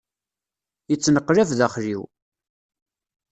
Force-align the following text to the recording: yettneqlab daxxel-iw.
yettneqlab 0.89 1.49
daxxel-iw. 1.59 2.03